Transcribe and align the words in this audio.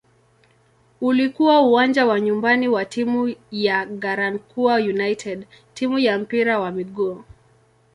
Ulikuwa 1.01 1.61
uwanja 1.61 2.05
wa 2.05 2.19
nyumbani 2.19 2.67
wa 2.67 2.85
timu 2.85 3.35
ya 3.51 3.85
"Garankuwa 3.85 4.75
United" 4.75 5.47
timu 5.73 5.99
ya 5.99 6.19
mpira 6.19 6.59
wa 6.59 6.71
miguu. 6.71 7.23